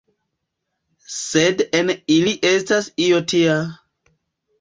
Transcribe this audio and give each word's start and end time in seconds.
Sed 1.15 1.61
en 1.79 1.91
ili 2.15 2.33
estas 2.53 2.87
io 3.09 3.21
tia! 3.35 3.59